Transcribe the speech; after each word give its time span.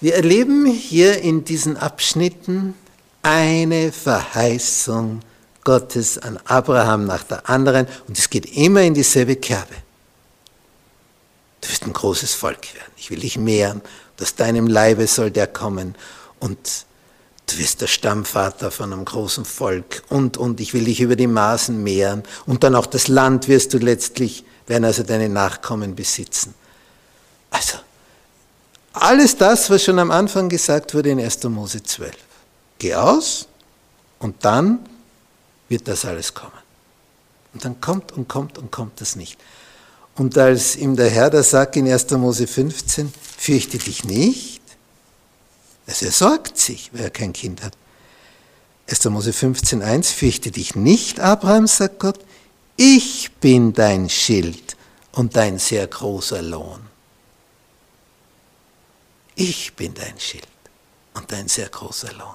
Wir 0.00 0.14
erleben 0.14 0.66
hier 0.66 1.20
in 1.20 1.44
diesen 1.44 1.76
Abschnitten 1.76 2.74
eine 3.22 3.90
Verheißung 3.90 5.20
Gottes 5.64 6.18
an 6.18 6.38
Abraham 6.44 7.04
nach 7.04 7.24
der 7.24 7.50
anderen 7.50 7.88
und 8.06 8.16
es 8.16 8.30
geht 8.30 8.46
immer 8.56 8.82
in 8.82 8.94
dieselbe 8.94 9.34
Kerbe. 9.34 9.74
Du 11.60 11.68
wirst 11.68 11.82
ein 11.82 11.92
großes 11.92 12.34
Volk 12.34 12.74
werden. 12.74 12.92
Ich 12.96 13.10
will 13.10 13.18
dich 13.18 13.36
mehren. 13.38 13.82
Aus 14.20 14.36
deinem 14.36 14.68
Leibe 14.68 15.06
soll 15.08 15.32
der 15.32 15.48
kommen 15.48 15.96
und 16.38 16.86
du 17.46 17.58
wirst 17.58 17.80
der 17.80 17.88
Stammvater 17.88 18.70
von 18.70 18.92
einem 18.92 19.04
großen 19.04 19.44
Volk 19.44 20.04
und, 20.08 20.36
und 20.36 20.60
ich 20.60 20.74
will 20.74 20.84
dich 20.84 21.00
über 21.00 21.16
die 21.16 21.26
Maßen 21.26 21.82
mehren 21.82 22.22
und 22.46 22.62
dann 22.62 22.76
auch 22.76 22.86
das 22.86 23.08
Land 23.08 23.48
wirst 23.48 23.74
du 23.74 23.78
letztlich, 23.78 24.44
werden 24.68 24.84
also 24.84 25.02
deine 25.02 25.28
Nachkommen 25.28 25.96
besitzen. 25.96 26.54
Also, 27.50 27.78
alles 29.02 29.36
das, 29.36 29.70
was 29.70 29.82
schon 29.82 29.98
am 29.98 30.10
Anfang 30.10 30.48
gesagt 30.48 30.94
wurde 30.94 31.10
in 31.10 31.20
1. 31.20 31.44
Mose 31.44 31.82
12. 31.82 32.14
Geh 32.78 32.94
aus 32.94 33.48
und 34.18 34.44
dann 34.44 34.80
wird 35.68 35.88
das 35.88 36.04
alles 36.04 36.34
kommen. 36.34 36.52
Und 37.54 37.64
dann 37.64 37.80
kommt 37.80 38.12
und 38.12 38.28
kommt 38.28 38.58
und 38.58 38.70
kommt 38.70 39.00
das 39.00 39.16
nicht. 39.16 39.38
Und 40.16 40.36
als 40.36 40.76
ihm 40.76 40.96
der 40.96 41.10
Herr 41.10 41.30
da 41.30 41.42
sagt 41.42 41.76
in 41.76 41.90
1. 41.90 42.10
Mose 42.12 42.46
15, 42.46 43.12
fürchte 43.36 43.78
dich 43.78 44.04
nicht, 44.04 44.60
also 45.86 46.06
er 46.06 46.12
sorgt 46.12 46.58
sich, 46.58 46.90
weil 46.92 47.02
er 47.04 47.10
kein 47.10 47.32
Kind 47.32 47.62
hat. 47.62 47.72
1. 48.88 49.04
Mose 49.06 49.32
15, 49.32 49.82
1, 49.82 50.10
fürchte 50.10 50.50
dich 50.50 50.74
nicht, 50.74 51.20
Abraham, 51.20 51.66
sagt 51.66 52.00
Gott, 52.00 52.18
ich 52.76 53.32
bin 53.40 53.72
dein 53.72 54.08
Schild 54.08 54.76
und 55.12 55.36
dein 55.36 55.58
sehr 55.58 55.86
großer 55.86 56.42
Lohn. 56.42 56.80
Ich 59.40 59.72
bin 59.74 59.94
dein 59.94 60.18
Schild 60.18 60.48
und 61.14 61.30
dein 61.30 61.46
sehr 61.46 61.68
großer 61.68 62.12
Lohn. 62.14 62.34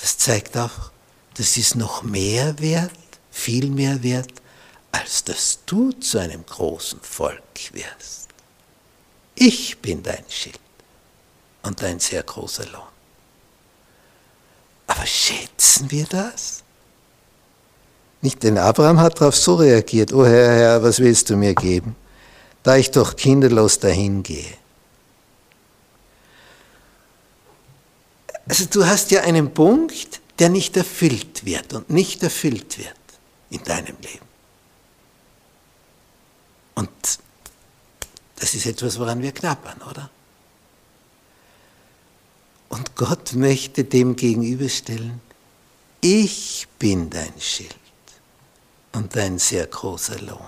Das 0.00 0.16
zeigt 0.16 0.56
auch, 0.56 0.90
das 1.34 1.58
ist 1.58 1.74
noch 1.74 2.02
mehr 2.02 2.58
wert, 2.60 2.90
viel 3.30 3.68
mehr 3.68 4.02
wert, 4.02 4.32
als 4.90 5.22
dass 5.22 5.58
du 5.66 5.92
zu 5.92 6.16
einem 6.16 6.46
großen 6.46 6.98
Volk 7.02 7.42
wirst. 7.74 8.28
Ich 9.34 9.80
bin 9.80 10.02
dein 10.02 10.24
Schild 10.30 10.58
und 11.62 11.82
dein 11.82 12.00
sehr 12.00 12.22
großer 12.22 12.64
Lohn. 12.70 12.88
Aber 14.86 15.04
schätzen 15.04 15.90
wir 15.90 16.06
das? 16.06 16.62
Nicht 18.22 18.42
denn 18.42 18.56
Abraham 18.56 18.98
hat 18.98 19.20
darauf 19.20 19.36
so 19.36 19.56
reagiert, 19.56 20.14
oh 20.14 20.24
Herr, 20.24 20.52
Herr, 20.54 20.82
was 20.82 21.00
willst 21.00 21.28
du 21.28 21.36
mir 21.36 21.54
geben, 21.54 21.96
da 22.62 22.76
ich 22.76 22.90
doch 22.90 23.14
kinderlos 23.14 23.78
dahin 23.78 24.22
Also 28.48 28.66
du 28.66 28.84
hast 28.84 29.10
ja 29.10 29.22
einen 29.22 29.54
Punkt, 29.54 30.20
der 30.38 30.48
nicht 30.48 30.76
erfüllt 30.76 31.44
wird 31.44 31.72
und 31.72 31.90
nicht 31.90 32.22
erfüllt 32.22 32.78
wird 32.78 32.96
in 33.50 33.62
deinem 33.64 33.96
Leben. 34.00 34.26
Und 36.74 36.90
das 38.36 38.54
ist 38.54 38.66
etwas, 38.66 38.98
woran 38.98 39.22
wir 39.22 39.32
knappern, 39.32 39.80
oder? 39.88 40.10
Und 42.68 42.96
Gott 42.96 43.34
möchte 43.34 43.84
dem 43.84 44.16
gegenüberstellen, 44.16 45.20
ich 46.00 46.66
bin 46.78 47.10
dein 47.10 47.34
Schild 47.38 47.76
und 48.92 49.14
dein 49.14 49.38
sehr 49.38 49.66
großer 49.66 50.18
Lohn. 50.20 50.40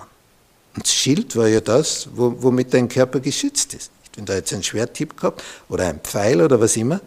Und 0.75 0.88
Schild 0.88 1.37
war 1.37 1.47
ja 1.47 1.61
das, 1.61 2.09
womit 2.15 2.75
dein 2.75 2.88
Körper 2.88 3.21
geschützt 3.21 3.75
ist. 3.75 3.91
Wenn 4.16 4.25
da 4.25 4.34
jetzt 4.34 4.53
ein 4.53 4.62
Schwerttipp 4.62 5.16
gehabt 5.16 5.43
oder 5.69 5.87
ein 5.87 6.00
Pfeil 6.00 6.41
oder 6.41 6.61
was 6.61 6.76
immer, 6.76 7.00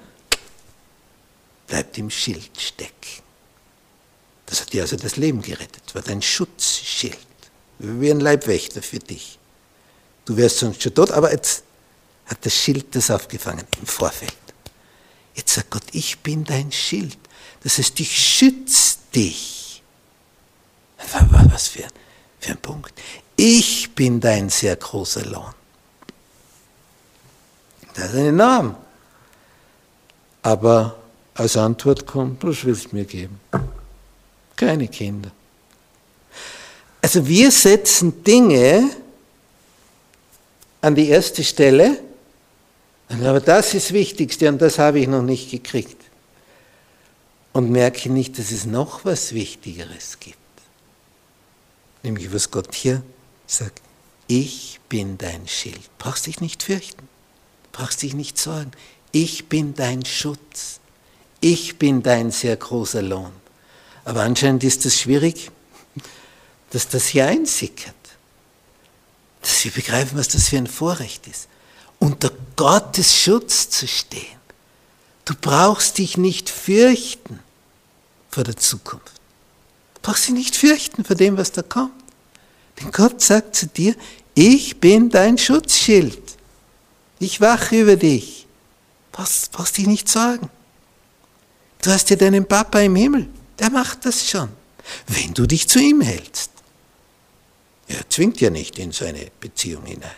bleibt 1.67 1.97
im 1.97 2.09
Schild 2.09 2.59
stecken. 2.59 2.93
Das 4.45 4.61
hat 4.61 4.73
dir 4.73 4.83
also 4.83 4.95
das 4.95 5.17
Leben 5.17 5.41
gerettet, 5.41 5.93
war 5.93 6.01
dein 6.01 6.21
Schutzschild, 6.21 7.17
wie 7.79 8.09
ein 8.09 8.21
Leibwächter 8.21 8.81
für 8.81 8.99
dich. 8.99 9.37
Du 10.25 10.35
wärst 10.37 10.59
sonst 10.59 10.81
schon 10.81 10.93
tot, 10.93 11.11
aber 11.11 11.31
jetzt 11.31 11.63
hat 12.25 12.45
das 12.45 12.55
Schild 12.55 12.95
das 12.95 13.11
aufgefangen 13.11 13.65
im 13.79 13.85
Vorfeld. 13.85 14.33
Jetzt 15.35 15.53
sagt 15.53 15.69
Gott, 15.69 15.83
ich 15.91 16.19
bin 16.19 16.43
dein 16.43 16.71
Schild. 16.71 17.17
Das 17.63 17.77
heißt, 17.77 17.99
ich 17.99 18.17
schütze 18.17 18.97
dich. 19.13 19.83
Was 21.51 21.67
für, 21.67 21.87
für 22.39 22.51
ein 22.51 22.57
Punkt. 22.57 22.93
Ich 23.35 23.93
bin 23.93 24.19
dein 24.19 24.49
sehr 24.49 24.75
großer 24.75 25.25
Lohn. 25.25 25.53
Das 27.93 28.11
ist 28.11 28.15
enorm. 28.15 28.75
Aber 30.41 30.97
als 31.37 31.55
Antwort 31.55 32.05
kommt, 32.05 32.43
was 32.43 32.65
willst 32.65 32.91
du 32.91 32.95
mir 32.95 33.05
geben? 33.05 33.39
Keine 34.55 34.87
Kinder. 34.87 35.31
Also 37.01 37.25
wir 37.27 37.51
setzen 37.51 38.23
Dinge 38.23 38.89
an 40.81 40.95
die 40.95 41.09
erste 41.09 41.43
Stelle, 41.43 41.99
aber 43.09 43.39
das 43.39 43.73
ist 43.73 43.87
das 43.87 43.93
Wichtigste 43.93 44.49
und 44.49 44.61
das 44.61 44.79
habe 44.79 44.99
ich 44.99 45.07
noch 45.07 45.21
nicht 45.21 45.51
gekriegt. 45.51 46.01
Und 47.53 47.71
merke 47.71 48.09
nicht, 48.09 48.37
dass 48.37 48.51
es 48.51 48.65
noch 48.65 49.05
was 49.05 49.33
Wichtigeres 49.33 50.19
gibt. 50.19 50.37
Nämlich 52.03 52.31
was 52.33 52.51
Gott 52.51 52.73
hier 52.75 53.01
sagt, 53.47 53.81
ich 54.27 54.79
bin 54.89 55.17
dein 55.17 55.47
Schild. 55.47 55.89
Brauchst 55.97 56.27
dich 56.27 56.41
nicht 56.41 56.63
fürchten, 56.63 57.07
brauchst 57.71 58.01
dich 58.01 58.13
nicht 58.13 58.37
sorgen. 58.37 58.71
Ich 59.11 59.47
bin 59.49 59.73
dein 59.73 60.05
Schutz 60.05 60.79
ich 61.39 61.77
bin 61.77 62.03
dein 62.03 62.31
sehr 62.31 62.55
großer 62.55 63.01
Lohn. 63.01 63.31
Aber 64.05 64.21
anscheinend 64.21 64.63
ist 64.63 64.85
es 64.85 64.93
das 64.93 65.01
schwierig, 65.01 65.51
dass 66.69 66.87
das 66.87 67.07
hier 67.07 67.27
einsickert. 67.27 67.93
Dass 69.41 69.63
wir 69.63 69.71
begreifen, 69.71 70.17
was 70.17 70.29
das 70.29 70.49
für 70.49 70.57
ein 70.57 70.67
Vorrecht 70.67 71.27
ist. 71.27 71.47
Unter 71.99 72.31
Gottes 72.55 73.15
Schutz 73.15 73.69
zu 73.69 73.87
stehen. 73.87 74.37
Du 75.25 75.33
brauchst 75.39 75.97
dich 75.97 76.17
nicht 76.17 76.49
fürchten 76.49 77.39
vor 78.29 78.43
der 78.43 78.55
Zukunft. 78.55 79.13
Du 79.95 80.01
brauchst 80.01 80.27
dich 80.27 80.33
nicht 80.33 80.55
fürchten 80.55 81.03
vor 81.03 81.15
dem, 81.15 81.37
was 81.37 81.51
da 81.51 81.61
kommt. 81.61 81.91
Denn 82.79 82.91
Gott 82.91 83.21
sagt 83.21 83.55
zu 83.55 83.67
dir, 83.67 83.95
ich 84.35 84.79
bin 84.79 85.09
dein 85.09 85.37
Schutzschild. 85.37 86.21
Ich 87.19 87.41
wache 87.41 87.81
über 87.81 87.95
dich. 87.95 88.47
Du 89.11 89.17
brauchst, 89.17 89.77
dich 89.77 89.87
nicht 89.87 90.07
sorgen. 90.07 90.49
Du 91.87 91.93
hast 91.93 92.09
ja 92.09 92.17
deinen 92.17 92.45
Papa 92.45 92.81
im 92.81 92.97
Himmel, 92.97 93.29
der 93.57 93.69
macht 93.69 94.05
das 94.05 94.29
schon, 94.29 94.49
wenn 95.07 95.33
du 95.33 95.45
dich 95.45 95.69
zu 95.69 95.79
ihm 95.79 96.01
hältst. 96.01 96.51
Er 97.87 98.09
zwingt 98.09 98.41
ja 98.41 98.49
nicht 98.49 98.77
in 98.77 98.91
so 98.91 99.05
eine 99.05 99.31
Beziehung 99.39 99.85
hinein. 99.85 100.11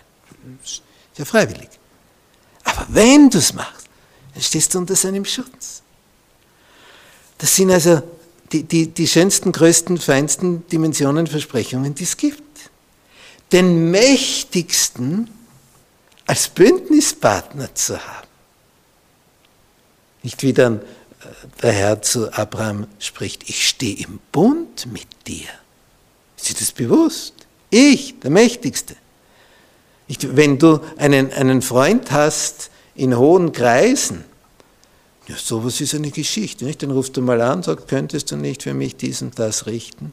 Ist 0.63 0.81
ja 1.15 1.25
freiwillig. 1.25 1.69
Aber 2.63 2.87
wenn 2.89 3.29
du 3.29 3.37
es 3.37 3.53
machst, 3.53 3.85
dann 4.33 4.41
stehst 4.41 4.73
du 4.73 4.79
unter 4.79 4.95
seinem 4.95 5.25
Schutz. 5.25 5.83
Das 7.37 7.55
sind 7.55 7.69
also 7.69 8.01
die, 8.51 8.63
die, 8.63 8.87
die 8.87 9.07
schönsten, 9.07 9.51
größten, 9.51 9.99
feinsten 9.99 10.65
Dimensionen, 10.69 11.27
Versprechungen, 11.27 11.93
die 11.93 12.05
es 12.05 12.17
gibt. 12.17 12.41
Den 13.51 13.91
mächtigsten 13.91 15.29
als 16.25 16.47
Bündnispartner 16.47 17.75
zu 17.75 18.03
haben. 18.03 18.27
Nicht 20.23 20.41
wie 20.41 20.53
dann 20.53 20.81
der 21.61 21.71
Herr 21.71 22.01
zu 22.01 22.31
Abraham 22.33 22.87
spricht, 22.99 23.49
ich 23.49 23.67
stehe 23.67 23.97
im 23.97 24.19
Bund 24.31 24.87
mit 24.91 25.07
dir. 25.27 25.49
Ist 26.37 26.49
dir 26.49 26.55
das 26.55 26.71
bewusst? 26.71 27.33
Ich, 27.69 28.19
der 28.19 28.31
Mächtigste. 28.31 28.95
Wenn 30.07 30.57
du 30.57 30.79
einen, 30.97 31.31
einen 31.33 31.61
Freund 31.61 32.11
hast 32.11 32.71
in 32.95 33.17
hohen 33.17 33.51
Kreisen, 33.51 34.23
ja, 35.27 35.35
sowas 35.35 35.79
ist 35.79 35.93
eine 35.93 36.09
Geschichte. 36.09 36.65
Nicht? 36.65 36.81
Dann 36.81 36.91
rufst 36.91 37.15
du 37.15 37.21
mal 37.21 37.39
an, 37.41 37.61
sagst, 37.61 37.87
könntest 37.87 38.31
du 38.31 38.35
nicht 38.35 38.63
für 38.63 38.73
mich 38.73 38.95
dies 38.95 39.21
und 39.21 39.37
das 39.37 39.67
richten? 39.67 40.11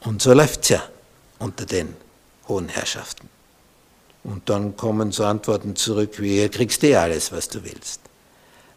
Und 0.00 0.20
so 0.20 0.32
läuft 0.32 0.64
es 0.64 0.68
ja 0.70 0.82
unter 1.38 1.64
den 1.64 1.94
hohen 2.48 2.68
Herrschaften. 2.68 3.28
Und 4.24 4.48
dann 4.48 4.76
kommen 4.76 5.12
so 5.12 5.24
Antworten 5.24 5.76
zurück 5.76 6.20
wie, 6.20 6.34
hier 6.34 6.50
kriegst 6.50 6.82
du 6.82 6.88
eh 6.88 6.96
alles, 6.96 7.32
was 7.32 7.48
du 7.48 7.62
willst. 7.64 8.00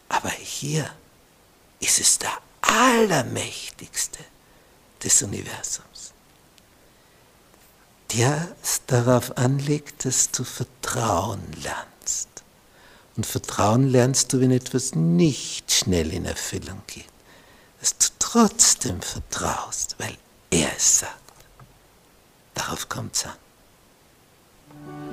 Aber 0.09 0.29
hier 0.29 0.89
ist 1.79 1.99
es 1.99 2.19
der 2.19 2.31
Allermächtigste 2.61 4.19
des 5.03 5.21
Universums, 5.21 6.13
der 8.13 8.55
es 8.61 8.81
darauf 8.87 9.37
anlegt, 9.37 10.05
dass 10.05 10.31
du 10.31 10.43
Vertrauen 10.43 11.41
lernst. 11.63 12.29
Und 13.17 13.25
Vertrauen 13.25 13.89
lernst 13.89 14.31
du, 14.31 14.39
wenn 14.39 14.51
etwas 14.51 14.95
nicht 14.95 15.71
schnell 15.71 16.13
in 16.13 16.25
Erfüllung 16.25 16.81
geht, 16.87 17.05
dass 17.79 17.97
du 17.97 18.07
trotzdem 18.19 19.01
vertraust, 19.01 19.95
weil 19.97 20.17
er 20.49 20.75
es 20.75 20.99
sagt. 20.99 21.15
Darauf 22.53 22.87
kommt 22.87 23.15
es 23.15 23.25
an. 23.25 25.10